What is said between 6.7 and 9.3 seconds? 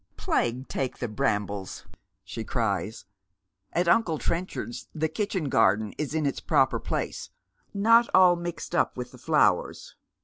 place, not all mixed up with the